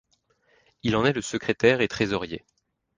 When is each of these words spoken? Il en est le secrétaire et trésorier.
Il 0.81 0.95
en 0.95 1.05
est 1.05 1.13
le 1.13 1.21
secrétaire 1.21 1.79
et 1.79 1.87
trésorier. 1.87 2.43